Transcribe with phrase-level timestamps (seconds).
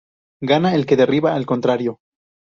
[0.51, 1.99] Gana el que derriba al contrario.